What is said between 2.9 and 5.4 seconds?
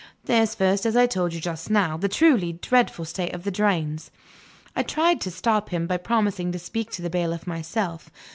state of the drains" I tried to